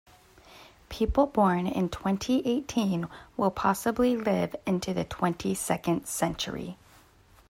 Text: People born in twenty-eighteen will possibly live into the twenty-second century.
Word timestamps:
People 0.89 1.27
born 1.27 1.67
in 1.67 1.87
twenty-eighteen 1.87 3.07
will 3.37 3.51
possibly 3.51 4.17
live 4.17 4.55
into 4.65 4.95
the 4.95 5.03
twenty-second 5.03 6.07
century. 6.07 6.75